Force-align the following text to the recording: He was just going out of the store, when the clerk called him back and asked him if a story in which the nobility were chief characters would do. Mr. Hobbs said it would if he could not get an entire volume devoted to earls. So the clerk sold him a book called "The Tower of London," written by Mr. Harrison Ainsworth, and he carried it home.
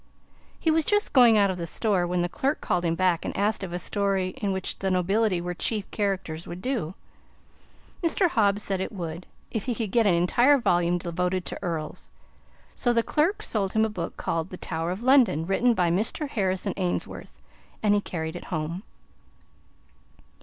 He 0.59 0.71
was 0.71 0.83
just 0.83 1.13
going 1.13 1.37
out 1.37 1.51
of 1.51 1.57
the 1.57 1.67
store, 1.67 2.07
when 2.07 2.23
the 2.23 2.27
clerk 2.27 2.59
called 2.59 2.83
him 2.85 2.95
back 2.95 3.23
and 3.23 3.37
asked 3.37 3.63
him 3.63 3.69
if 3.71 3.75
a 3.75 3.77
story 3.77 4.29
in 4.29 4.51
which 4.51 4.79
the 4.79 4.89
nobility 4.89 5.39
were 5.39 5.53
chief 5.53 5.91
characters 5.91 6.47
would 6.47 6.59
do. 6.59 6.95
Mr. 8.01 8.27
Hobbs 8.27 8.63
said 8.63 8.81
it 8.81 8.91
would 8.91 9.27
if 9.51 9.65
he 9.65 9.75
could 9.75 9.89
not 9.89 9.93
get 9.93 10.07
an 10.07 10.15
entire 10.15 10.57
volume 10.57 10.97
devoted 10.97 11.45
to 11.45 11.63
earls. 11.63 12.09
So 12.73 12.93
the 12.93 13.03
clerk 13.03 13.43
sold 13.43 13.73
him 13.73 13.85
a 13.85 13.89
book 13.89 14.17
called 14.17 14.49
"The 14.49 14.57
Tower 14.57 14.89
of 14.89 15.03
London," 15.03 15.45
written 15.45 15.75
by 15.75 15.91
Mr. 15.91 16.27
Harrison 16.27 16.73
Ainsworth, 16.77 17.37
and 17.83 17.93
he 17.93 18.01
carried 18.01 18.35
it 18.35 18.45
home. 18.45 18.81